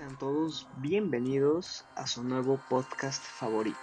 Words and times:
Sean 0.00 0.16
todos 0.16 0.66
bienvenidos 0.78 1.84
a 1.94 2.06
su 2.06 2.24
nuevo 2.24 2.58
podcast 2.70 3.22
favorito, 3.22 3.76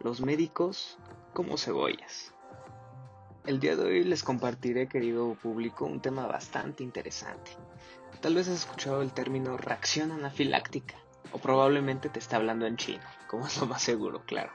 Los 0.00 0.20
médicos 0.20 0.98
como 1.32 1.56
cebollas. 1.56 2.34
El 3.46 3.58
día 3.58 3.74
de 3.74 3.84
hoy 3.86 4.04
les 4.04 4.22
compartiré, 4.22 4.86
querido 4.86 5.34
público, 5.36 5.86
un 5.86 6.02
tema 6.02 6.26
bastante 6.26 6.84
interesante. 6.84 7.52
Tal 8.20 8.34
vez 8.34 8.48
has 8.48 8.56
escuchado 8.56 9.00
el 9.00 9.14
término 9.14 9.56
reacción 9.56 10.12
anafiláctica, 10.12 10.96
o 11.32 11.38
probablemente 11.38 12.10
te 12.10 12.18
está 12.18 12.36
hablando 12.36 12.66
en 12.66 12.76
chino, 12.76 13.04
como 13.26 13.46
es 13.46 13.58
lo 13.58 13.64
más 13.64 13.80
seguro, 13.80 14.26
claro. 14.26 14.52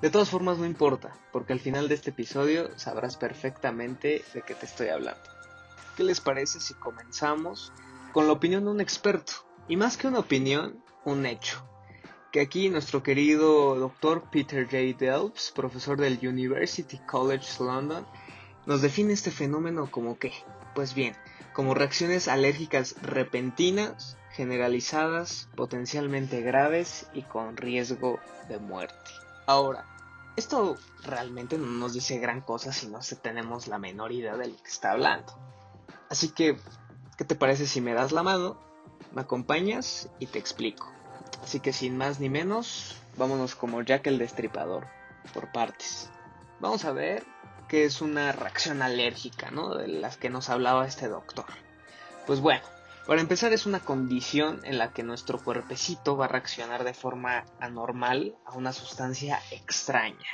De 0.00 0.08
todas 0.08 0.30
formas 0.30 0.58
no 0.58 0.66
importa, 0.66 1.14
porque 1.32 1.52
al 1.52 1.58
final 1.58 1.88
de 1.88 1.96
este 1.96 2.10
episodio 2.10 2.78
sabrás 2.78 3.16
perfectamente 3.16 4.24
de 4.32 4.42
qué 4.42 4.54
te 4.54 4.66
estoy 4.66 4.86
hablando. 4.90 5.28
¿Qué 5.96 6.04
les 6.04 6.20
parece 6.20 6.60
si 6.60 6.74
comenzamos 6.74 7.72
con 8.12 8.28
la 8.28 8.34
opinión 8.34 8.64
de 8.64 8.70
un 8.70 8.80
experto? 8.80 9.47
Y 9.68 9.76
más 9.76 9.98
que 9.98 10.08
una 10.08 10.20
opinión, 10.20 10.82
un 11.04 11.26
hecho. 11.26 11.62
Que 12.32 12.40
aquí 12.40 12.70
nuestro 12.70 13.02
querido 13.02 13.74
doctor 13.74 14.24
Peter 14.30 14.64
J. 14.64 14.98
Delps, 14.98 15.52
profesor 15.54 15.98
del 15.98 16.18
University 16.26 16.98
College 17.06 17.46
London, 17.60 18.06
nos 18.64 18.80
define 18.80 19.12
este 19.12 19.30
fenómeno 19.30 19.90
como 19.90 20.18
qué. 20.18 20.32
Pues 20.74 20.94
bien, 20.94 21.14
como 21.52 21.74
reacciones 21.74 22.28
alérgicas 22.28 22.96
repentinas, 23.02 24.16
generalizadas, 24.32 25.48
potencialmente 25.54 26.40
graves 26.40 27.08
y 27.12 27.22
con 27.22 27.56
riesgo 27.56 28.20
de 28.48 28.58
muerte. 28.58 29.10
Ahora, 29.46 29.84
esto 30.36 30.76
realmente 31.02 31.58
no 31.58 31.66
nos 31.66 31.92
dice 31.94 32.18
gran 32.18 32.40
cosa 32.40 32.72
si 32.72 32.86
no 32.86 33.00
tenemos 33.20 33.66
la 33.66 33.78
menor 33.78 34.12
idea 34.12 34.36
de 34.36 34.46
lo 34.48 34.56
que 34.56 34.68
está 34.68 34.92
hablando. 34.92 35.36
Así 36.08 36.30
que, 36.30 36.56
¿qué 37.16 37.24
te 37.24 37.34
parece 37.34 37.66
si 37.66 37.80
me 37.80 37.92
das 37.92 38.12
la 38.12 38.22
mano, 38.22 38.67
me 39.18 39.22
acompañas 39.22 40.08
y 40.20 40.26
te 40.26 40.38
explico? 40.38 40.92
Así 41.42 41.58
que 41.58 41.72
sin 41.72 41.96
más 41.96 42.20
ni 42.20 42.28
menos, 42.28 42.96
vámonos 43.16 43.56
como 43.56 43.82
Jack 43.82 44.06
el 44.06 44.16
Destripador, 44.16 44.86
por 45.34 45.50
partes. 45.50 46.08
Vamos 46.60 46.84
a 46.84 46.92
ver 46.92 47.24
qué 47.66 47.84
es 47.84 48.00
una 48.00 48.30
reacción 48.30 48.80
alérgica, 48.80 49.50
¿no? 49.50 49.74
De 49.74 49.88
las 49.88 50.18
que 50.18 50.30
nos 50.30 50.48
hablaba 50.50 50.86
este 50.86 51.08
doctor. 51.08 51.46
Pues 52.28 52.40
bueno, 52.40 52.62
para 53.08 53.20
empezar 53.20 53.52
es 53.52 53.66
una 53.66 53.80
condición 53.80 54.60
en 54.62 54.78
la 54.78 54.92
que 54.92 55.02
nuestro 55.02 55.42
cuerpecito 55.42 56.16
va 56.16 56.26
a 56.26 56.28
reaccionar 56.28 56.84
de 56.84 56.94
forma 56.94 57.44
anormal 57.58 58.36
a 58.46 58.52
una 58.52 58.72
sustancia 58.72 59.40
extraña. 59.50 60.28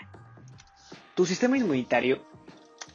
Tu 1.14 1.24
sistema 1.24 1.56
inmunitario, 1.56 2.22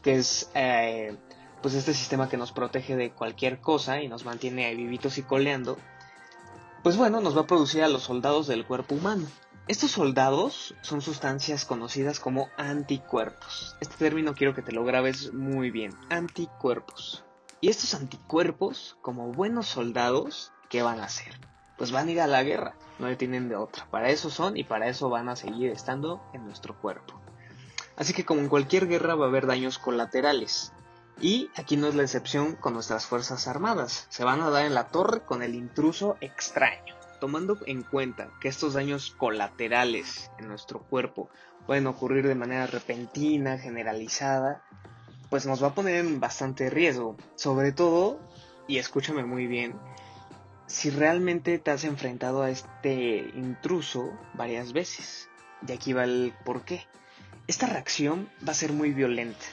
que 0.04 0.18
es 0.18 0.52
eh, 0.54 1.18
pues 1.62 1.74
este 1.74 1.94
sistema 1.94 2.30
que 2.30 2.38
nos 2.38 2.52
protege 2.52 2.96
de 2.96 3.12
cualquier 3.12 3.60
cosa 3.60 4.02
y 4.02 4.08
nos 4.08 4.26
mantiene 4.26 4.66
ahí 4.66 4.76
vivitos 4.76 5.18
y 5.18 5.24
coleando, 5.24 5.78
pues 6.84 6.96
bueno, 6.96 7.20
nos 7.20 7.36
va 7.36 7.42
a 7.42 7.48
producir 7.48 7.84
a 7.84 7.90
los 7.90 8.04
soldados 8.04 8.48
del 8.48 8.66
cuerpo 8.66 8.96
humano. 8.96 9.28
Estos 9.68 9.92
soldados 9.92 10.74
son 10.82 11.02
sustancias 11.02 11.66
conocidas 11.66 12.20
como 12.20 12.50
anticuerpos. 12.58 13.76
Este 13.82 13.96
término 13.98 14.34
quiero 14.34 14.56
que 14.56 14.64
te 14.64 14.72
lo 14.72 14.84
grabes 14.84 15.34
muy 15.34 15.70
bien, 15.70 15.94
anticuerpos. 16.10 17.24
Y 17.62 17.70
estos 17.70 17.94
anticuerpos, 17.94 18.98
como 19.02 19.32
buenos 19.32 19.68
soldados, 19.68 20.54
¿qué 20.70 20.82
van 20.82 21.00
a 21.00 21.04
hacer? 21.06 21.40
Pues 21.78 21.92
van 21.92 22.08
a 22.08 22.12
ir 22.12 22.22
a 22.22 22.28
la 22.28 22.42
guerra, 22.42 22.76
no 22.98 23.10
le 23.10 23.16
tienen 23.16 23.50
de 23.50 23.58
otra. 23.58 23.86
Para 23.92 24.10
eso 24.10 24.30
son 24.30 24.58
y 24.58 24.64
para 24.64 24.88
eso 24.88 25.10
van 25.10 25.30
a 25.30 25.36
seguir 25.36 25.70
estando 25.70 26.22
en 26.34 26.46
nuestro 26.46 26.80
cuerpo. 26.80 27.22
Así 27.96 28.14
que 28.14 28.26
como 28.26 28.40
en 28.40 28.50
cualquier 28.50 28.88
guerra 28.88 29.16
va 29.16 29.26
a 29.26 29.28
haber 29.28 29.46
daños 29.46 29.78
colaterales. 29.78 30.72
Y 31.22 31.50
aquí 31.58 31.76
no 31.76 31.88
es 31.88 31.96
la 31.96 32.04
excepción 32.04 32.56
con 32.56 32.74
nuestras 32.74 33.06
Fuerzas 33.06 33.48
Armadas. 33.48 34.08
Se 34.10 34.24
van 34.24 34.42
a 34.42 34.50
dar 34.50 34.66
en 34.66 34.74
la 34.74 34.88
torre 34.88 35.22
con 35.22 35.44
el 35.44 35.54
intruso 35.54 36.16
extraño. 36.22 36.96
Tomando 37.20 37.58
en 37.66 37.84
cuenta 37.84 38.30
que 38.40 38.48
estos 38.48 38.76
daños 38.76 39.12
colaterales 39.18 40.32
en 40.40 40.48
nuestro 40.48 40.80
cuerpo 40.80 41.30
pueden 41.68 41.88
ocurrir 41.88 42.26
de 42.26 42.36
manera 42.36 42.68
repentina, 42.68 43.58
generalizada, 43.58 44.64
pues 45.30 45.46
nos 45.46 45.62
va 45.62 45.68
a 45.68 45.76
poner 45.76 45.96
en 46.06 46.22
bastante 46.22 46.70
riesgo. 46.70 47.18
Sobre 47.36 47.74
todo, 47.74 48.22
y 48.66 48.78
escúchame 48.78 49.26
muy 49.26 49.46
bien, 49.46 49.76
si 50.68 50.90
realmente 50.90 51.60
te 51.60 51.72
has 51.72 51.84
enfrentado 51.84 52.44
a 52.44 52.50
este 52.50 53.30
intruso 53.36 54.10
varias 54.36 54.72
veces. 54.72 55.28
Y 55.68 55.74
aquí 55.74 55.92
va 55.92 56.06
el 56.06 56.34
por 56.46 56.62
qué. 56.62 56.88
Esta 57.48 57.68
reacción 57.68 58.30
va 58.48 58.54
a 58.54 58.56
ser 58.56 58.72
muy 58.72 58.94
violenta 58.94 59.46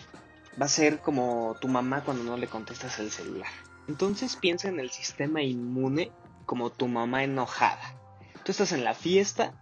va 0.61 0.67
a 0.67 0.71
ser 0.71 1.01
como 1.01 1.57
tu 1.61 1.69
mamá 1.69 2.03
cuando 2.05 2.25
no 2.25 2.37
le 2.37 2.49
contestas 2.49 2.99
el 2.99 3.11
celular. 3.11 3.51
Entonces 3.89 4.37
piensa 4.37 4.69
en 4.69 4.81
el 4.81 4.91
sistema 4.91 5.43
inmune 5.43 6.11
como 6.45 6.71
tu 6.71 6.89
mamá 6.89 7.25
enojada. 7.25 7.95
Tú 8.45 8.53
estás 8.53 8.73
en 8.73 8.85
la 8.85 8.95
fiesta 8.95 9.53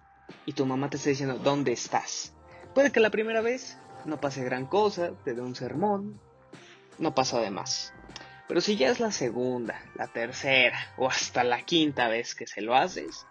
y 0.46 0.52
tu 0.52 0.66
mamá 0.66 0.90
te 0.90 0.96
está 0.96 1.10
diciendo 1.10 1.38
dónde 1.38 1.72
estás. 1.72 2.34
Puede 2.74 2.92
que 2.92 3.00
la 3.00 3.10
primera 3.10 3.40
vez 3.40 3.78
no 4.04 4.20
pase 4.20 4.44
gran 4.44 4.66
cosa, 4.66 5.12
te 5.24 5.34
dé 5.34 5.40
un 5.40 5.54
sermón, 5.54 6.20
no 6.98 7.14
pasa 7.14 7.40
de 7.40 7.50
más. 7.50 7.92
Pero 8.46 8.60
si 8.60 8.76
ya 8.76 8.90
es 8.90 9.00
la 9.00 9.10
segunda, 9.10 9.80
la 9.94 10.08
tercera 10.08 10.78
o 10.98 11.08
hasta 11.08 11.44
la 11.44 11.62
quinta 11.62 12.08
vez 12.08 12.34
que 12.34 12.46
se 12.46 12.60
lo 12.60 12.74
haces, 12.74 13.26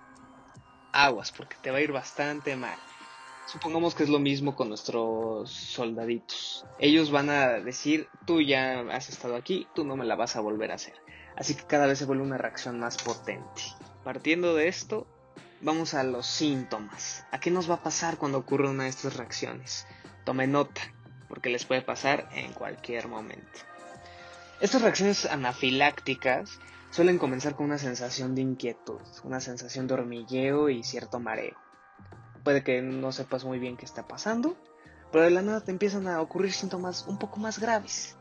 aguas 0.91 1.31
porque 1.31 1.55
te 1.61 1.71
va 1.71 1.77
a 1.77 1.81
ir 1.81 1.91
bastante 1.91 2.55
mal. 2.55 2.77
Supongamos 3.45 3.93
que 3.93 4.03
es 4.03 4.09
lo 4.09 4.19
mismo 4.19 4.55
con 4.55 4.69
nuestros 4.69 5.51
soldaditos. 5.51 6.65
Ellos 6.79 7.11
van 7.11 7.29
a 7.29 7.47
decir, 7.59 8.07
tú 8.25 8.41
ya 8.41 8.79
has 8.91 9.09
estado 9.09 9.35
aquí, 9.35 9.67
tú 9.75 9.83
no 9.83 9.97
me 9.97 10.05
la 10.05 10.15
vas 10.15 10.35
a 10.35 10.41
volver 10.41 10.71
a 10.71 10.75
hacer. 10.75 10.93
Así 11.35 11.53
que 11.53 11.63
cada 11.63 11.85
vez 11.85 11.99
se 11.99 12.05
vuelve 12.05 12.23
una 12.23 12.37
reacción 12.37 12.79
más 12.79 12.97
potente. 12.97 13.61
Partiendo 14.03 14.55
de 14.55 14.69
esto, 14.69 15.07
vamos 15.61 15.93
a 15.93 16.03
los 16.03 16.25
síntomas. 16.25 17.25
¿A 17.31 17.39
qué 17.39 17.51
nos 17.51 17.69
va 17.69 17.75
a 17.75 17.83
pasar 17.83 18.17
cuando 18.17 18.37
ocurre 18.37 18.69
una 18.69 18.83
de 18.83 18.89
estas 18.89 19.17
reacciones? 19.17 19.85
Tome 20.23 20.47
nota, 20.47 20.81
porque 21.27 21.49
les 21.49 21.65
puede 21.65 21.81
pasar 21.81 22.29
en 22.33 22.53
cualquier 22.53 23.09
momento. 23.09 23.59
Estas 24.61 24.81
reacciones 24.81 25.25
anafilácticas 25.25 26.59
suelen 26.91 27.17
comenzar 27.17 27.55
con 27.55 27.65
una 27.65 27.77
sensación 27.77 28.35
de 28.35 28.41
inquietud, 28.41 29.01
una 29.23 29.41
sensación 29.41 29.87
de 29.87 29.95
hormigueo 29.95 30.69
y 30.69 30.83
cierto 30.83 31.19
mareo 31.19 31.57
puede 32.43 32.63
que 32.63 32.81
no 32.81 33.11
sepas 33.11 33.45
muy 33.45 33.59
bien 33.59 33.77
qué 33.77 33.85
está 33.85 34.07
pasando, 34.07 34.55
pero 35.11 35.25
de 35.25 35.31
la 35.31 35.41
nada 35.41 35.61
te 35.61 35.71
empiezan 35.71 36.07
a 36.07 36.21
ocurrir 36.21 36.53
síntomas 36.53 37.05
un 37.07 37.17
poco 37.17 37.39
más 37.39 37.59
graves, 37.59 38.17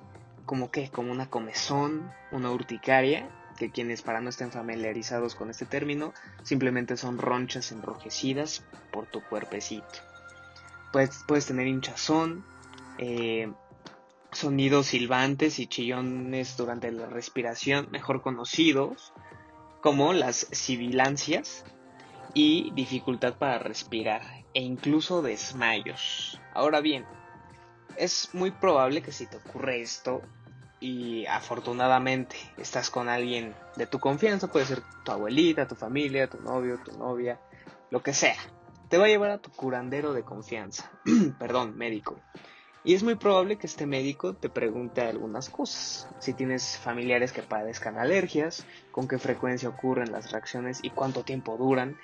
como 0.47 0.71
que, 0.71 0.91
como 0.91 1.13
una 1.13 1.29
comezón, 1.31 2.13
una 2.31 2.51
urticaria, 2.51 3.29
que 3.59 3.71
quienes 3.71 4.03
para 4.03 4.21
no 4.21 4.31
estén 4.31 4.51
familiarizados 4.51 5.35
con 5.35 5.51
este 5.51 5.67
término, 5.67 6.13
simplemente 6.43 6.97
son 6.97 7.19
ronchas 7.19 7.73
enrojecidas 7.73 8.65
por 8.93 9.07
tu 9.07 9.23
cuerpecito. 9.23 9.87
Puedes, 10.93 11.25
puedes 11.27 11.47
tener 11.47 11.67
hinchazón, 11.67 12.45
eh, 12.99 13.53
sonidos 14.33 14.87
silbantes 14.87 15.59
y 15.59 15.67
chillones 15.67 16.57
durante 16.57 16.91
la 16.91 17.07
respiración, 17.07 17.89
mejor 17.91 18.23
conocidos 18.23 19.13
como 19.81 20.13
las 20.13 20.47
sibilancias, 20.53 21.65
y 22.35 22.71
dificultad 22.73 23.35
para 23.35 23.59
respirar 23.59 24.23
e 24.55 24.61
incluso 24.61 25.23
desmayos. 25.23 26.41
Ahora 26.55 26.81
bien, 26.81 27.05
es 27.97 28.31
muy 28.33 28.51
probable 28.51 29.03
que 29.03 29.13
si 29.13 29.27
te 29.27 29.37
ocurre 29.37 29.81
esto 29.81 30.23
y 30.81 31.27
afortunadamente 31.27 32.37
estás 32.57 32.91
con 32.91 33.09
alguien 33.09 33.55
de 33.77 33.87
tu 33.87 33.99
confianza, 33.99 34.51
puede 34.51 34.67
ser 34.67 34.83
tu 35.05 35.13
abuelita, 35.13 35.69
tu 35.69 35.75
familia, 35.75 36.29
tu 36.29 36.41
novio, 36.41 36.81
tu 36.85 36.99
novia, 36.99 37.41
lo 37.91 38.03
que 38.03 38.15
sea, 38.15 38.37
te 38.89 38.99
va 38.99 39.05
a 39.05 39.09
llevar 39.09 39.31
a 39.31 39.39
tu 39.39 39.51
curandero 39.51 40.13
de 40.13 40.23
confianza, 40.23 40.91
perdón, 41.39 41.77
médico. 41.77 42.21
Y 42.85 42.95
es 42.95 43.05
muy 43.05 43.15
probable 43.15 43.59
que 43.59 43.69
este 43.69 43.87
médico 43.87 44.35
te 44.35 44.49
pregunte 44.49 45.03
algunas 45.03 45.49
cosas. 45.49 46.09
Si 46.19 46.35
tienes 46.35 46.79
familiares 46.79 47.33
que 47.33 47.43
padezcan 47.43 47.97
alergias, 47.97 48.67
con 48.91 49.07
qué 49.07 49.19
frecuencia 49.19 49.69
ocurren 49.69 50.11
las 50.11 50.33
reacciones 50.33 50.81
y 50.83 50.91
cuánto 50.91 51.23
tiempo 51.23 51.57
duran, 51.57 51.97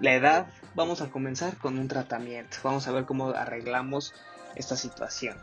la 0.00 0.14
edad, 0.14 0.46
vamos 0.74 1.00
a 1.00 1.10
comenzar 1.10 1.58
con 1.58 1.78
un 1.78 1.88
tratamiento. 1.88 2.58
Vamos 2.62 2.86
a 2.86 2.92
ver 2.92 3.04
cómo 3.04 3.30
arreglamos 3.30 4.14
esta 4.54 4.76
situación. 4.76 5.36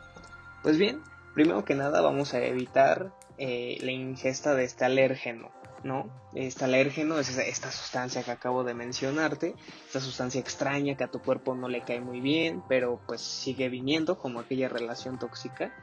Pues 0.64 0.78
bien, 0.78 1.02
primero 1.34 1.66
que 1.66 1.76
nada 1.76 2.02
vamos 2.02 2.34
a 2.34 2.40
evitar 2.40 3.12
eh, 3.38 3.78
la 3.82 3.92
ingesta 3.92 4.56
de 4.56 4.64
este 4.64 4.86
alérgeno, 4.86 5.52
¿no? 5.84 6.10
Este 6.34 6.64
alérgeno 6.64 7.20
es 7.20 7.38
esta 7.38 7.72
sustancia 7.72 8.24
que 8.24 8.32
acabo 8.32 8.64
de 8.64 8.74
mencionarte, 8.74 9.56
esta 9.86 10.00
sustancia 10.00 10.40
extraña 10.40 10.96
que 10.96 11.04
a 11.04 11.12
tu 11.12 11.20
cuerpo 11.20 11.54
no 11.54 11.68
le 11.68 11.82
cae 11.82 12.00
muy 12.00 12.22
bien, 12.22 12.64
pero 12.70 13.00
pues 13.06 13.22
sigue 13.22 13.70
viniendo 13.70 14.18
como 14.18 14.40
aquella 14.40 14.70
relación 14.70 15.20
tóxica. 15.20 15.74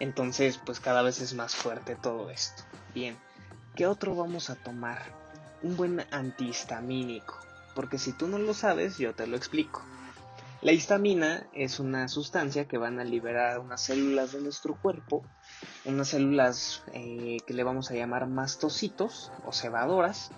Entonces, 0.00 0.58
pues 0.64 0.80
cada 0.80 1.02
vez 1.02 1.20
es 1.20 1.34
más 1.34 1.54
fuerte 1.54 1.94
todo 1.94 2.30
esto. 2.30 2.64
Bien, 2.94 3.16
¿qué 3.76 3.86
otro 3.86 4.14
vamos 4.14 4.50
a 4.50 4.56
tomar? 4.56 5.02
Un 5.62 5.76
buen 5.76 6.04
antihistamínico 6.10 7.38
porque 7.74 7.98
si 7.98 8.12
tú 8.12 8.28
no 8.28 8.38
lo 8.38 8.54
sabes, 8.54 8.98
yo 8.98 9.14
te 9.14 9.26
lo 9.26 9.36
explico. 9.36 9.82
La 10.64 10.72
histamina 10.72 11.46
es 11.52 11.78
una 11.78 12.08
sustancia 12.08 12.66
que 12.66 12.78
van 12.78 12.98
a 12.98 13.04
liberar 13.04 13.58
unas 13.58 13.82
células 13.82 14.32
de 14.32 14.40
nuestro 14.40 14.74
cuerpo, 14.74 15.22
unas 15.84 16.08
células 16.08 16.82
eh, 16.94 17.36
que 17.46 17.52
le 17.52 17.64
vamos 17.64 17.90
a 17.90 17.94
llamar 17.94 18.26
mastocitos 18.26 19.30
o 19.44 19.52
cebadoras, 19.52 20.30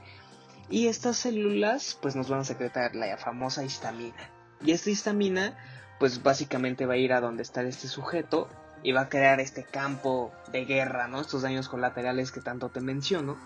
Y 0.69 0.89
estas 0.89 1.17
células 1.17 1.97
pues 2.03 2.17
nos 2.17 2.29
van 2.29 2.41
a 2.41 2.45
secretar 2.45 2.97
la 2.97 3.17
famosa 3.19 3.63
histamina. 3.63 4.31
Y 4.65 4.73
esta 4.73 4.91
histamina 4.91 5.57
pues 6.01 6.25
básicamente 6.25 6.87
va 6.87 6.95
a 6.95 6.99
ir 6.99 7.13
a 7.13 7.21
donde 7.21 7.45
está 7.45 7.63
este 7.63 7.87
sujeto 7.87 8.49
y 8.83 8.91
va 8.91 9.03
a 9.03 9.09
crear 9.09 9.39
este 9.39 9.63
campo 9.63 10.33
de 10.51 10.65
guerra. 10.65 11.09
Estos 11.21 11.43
daños 11.43 11.69
colaterales 11.69 12.33
que 12.33 12.41
tanto 12.41 12.69
te 12.71 12.81
menciono. 12.81 13.37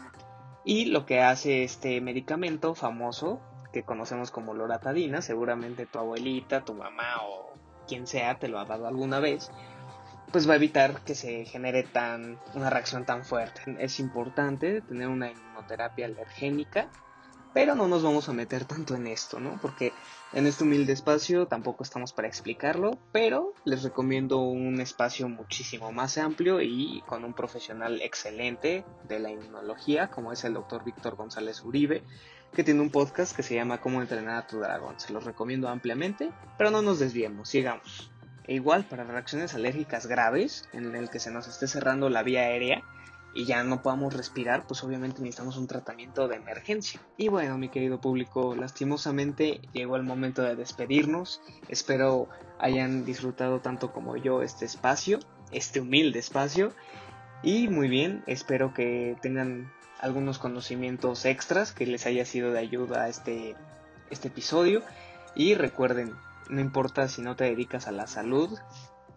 Y 0.65 0.87
lo 0.87 1.07
que 1.07 1.21
hace 1.21 1.63
este 1.63 2.01
medicamento 2.01 2.75
famoso, 2.75 3.41
que 3.73 3.83
conocemos 3.83 4.31
como 4.31 4.55
loratadina, 4.55 5.23
seguramente 5.23 5.87
tu 5.87 5.99
abuelita, 5.99 6.65
tu 6.65 6.75
mamá 6.75 7.23
o 7.23 7.53
quien 7.87 8.07
sea 8.07 8.39
te 8.39 8.49
lo 8.49 8.59
ha 8.59 8.65
dado 8.65 8.87
alguna 8.87 9.21
vez, 9.21 9.51
pues 10.33 10.49
va 10.49 10.55
a 10.55 10.57
evitar 10.57 11.01
que 11.01 11.15
se 11.15 11.45
genere 11.45 11.83
tan 11.83 12.39
una 12.55 12.71
reacción 12.71 13.05
tan 13.05 13.25
fuerte. 13.25 13.63
Es 13.79 14.01
importante 14.01 14.81
tener 14.83 15.09
una 15.09 15.31
inmunoterapia 15.31 16.07
alergénica, 16.07 16.89
pero 17.53 17.75
no 17.75 17.89
nos 17.89 18.03
vamos 18.03 18.29
a 18.29 18.33
meter 18.33 18.65
tanto 18.65 18.95
en 18.95 19.07
esto, 19.07 19.41
¿no? 19.41 19.59
Porque 19.61 19.93
en 20.33 20.47
este 20.47 20.65
humilde 20.65 20.93
espacio 20.93 21.47
tampoco 21.47 21.83
estamos 21.83 22.13
para 22.13 22.29
explicarlo, 22.29 22.99
pero 23.13 23.55
les 23.65 23.83
recomiendo 23.83 24.39
un 24.39 24.81
espacio 24.81 25.29
muchísimo 25.29 25.91
más 25.93 26.19
amplio 26.19 26.61
y 26.61 27.03
con 27.07 27.25
un 27.25 27.35
profesional 27.35 28.01
excelente 28.03 28.85
de 29.09 29.19
la 29.19 29.31
inmunología, 29.31 30.09
como 30.09 30.33
es 30.33 30.45
el 30.45 30.55
doctor 30.55 30.85
Víctor 30.85 31.17
González 31.17 31.63
Uribe, 31.65 32.05
que 32.53 32.65
tiene 32.65 32.81
un 32.81 32.91
podcast 32.91 33.35
que 33.35 33.43
se 33.43 33.55
llama 33.55 33.81
Cómo 33.81 34.01
entrenar 34.01 34.37
a 34.37 34.47
tu 34.47 34.59
dragón. 34.59 34.99
Se 34.99 35.13
los 35.13 35.25
recomiendo 35.25 35.69
ampliamente, 35.69 36.31
pero 36.57 36.71
no 36.71 36.83
nos 36.83 36.99
desviemos, 36.99 37.49
sigamos. 37.49 38.11
E 38.47 38.55
igual 38.55 38.85
para 38.85 39.05
reacciones 39.05 39.55
alérgicas 39.55 40.07
graves, 40.07 40.69
en 40.73 40.95
el 40.95 41.11
que 41.11 41.21
se 41.21 41.31
nos 41.31 41.47
esté 41.47 41.69
cerrando 41.69 42.09
la 42.09 42.23
vía 42.23 42.43
aérea 42.43 42.83
y 43.35 43.45
ya 43.45 43.63
no 43.63 43.83
podamos 43.83 44.15
respirar, 44.15 44.67
pues 44.67 44.83
obviamente 44.83 45.21
necesitamos 45.21 45.57
un 45.57 45.67
tratamiento 45.67 46.27
de 46.27 46.37
emergencia. 46.37 47.01
Y 47.17 47.29
bueno, 47.29 47.59
mi 47.59 47.69
querido 47.69 48.01
público, 48.01 48.57
lastimosamente 48.57 49.61
llegó 49.73 49.97
el 49.97 50.03
momento 50.03 50.43
de 50.43 50.57
despedirnos. 50.57 51.41
Espero 51.69 52.29
hayan 52.59 53.05
disfrutado 53.05 53.61
tanto 53.61 53.93
como 53.93 54.17
yo 54.17 54.43
este 54.43 54.65
espacio, 54.65 55.21
este 55.53 55.81
humilde 55.81 56.19
espacio. 56.19 56.73
Y 57.43 57.69
muy 57.69 57.89
bien, 57.89 58.25
espero 58.27 58.75
que 58.75 59.17
tengan 59.23 59.73
algunos 60.01 60.39
conocimientos 60.39 61.25
extras 61.25 61.73
que 61.73 61.87
les 61.87 62.07
haya 62.07 62.25
sido 62.25 62.53
de 62.53 62.59
ayuda 62.59 63.05
a 63.05 63.09
este, 63.09 63.55
este 64.11 64.29
episodio. 64.29 64.83
Y 65.37 65.55
recuerden, 65.55 66.17
no 66.49 66.61
importa 66.61 67.07
si 67.07 67.23
no 67.23 67.37
te 67.37 67.45
dedicas 67.45 67.87
a 67.87 67.93
la 67.93 68.09
salud, 68.09 68.59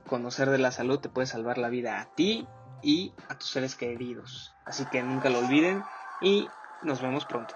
conocer 0.06 0.52
de 0.52 0.60
la 0.60 0.72
salud 0.72 1.00
te 1.00 1.10
puede 1.10 1.26
salvar 1.26 1.58
la 1.58 1.70
vida 1.70 2.00
a 2.00 2.14
ti 2.14 2.48
y 2.84 3.14
a 3.30 3.38
tus 3.38 3.50
seres 3.50 3.76
queridos. 3.76 4.54
Así 4.66 4.86
que 4.86 5.02
nunca 5.02 5.30
lo 5.30 5.40
olviden 5.40 5.84
y 6.22 6.48
nos 6.84 7.02
vemos 7.02 7.26
pronto. 7.26 7.56